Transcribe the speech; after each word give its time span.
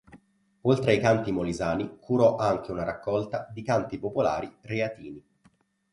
Oltre 0.61 0.93
ai 0.93 0.99
canti 0.99 1.31
molisani, 1.31 1.97
curò 1.99 2.35
anche 2.37 2.71
una 2.71 2.81
raccolta 2.83 3.47
di 3.53 3.61
canti 3.61 3.99
popolari 3.99 4.51
reatini. 4.61 5.23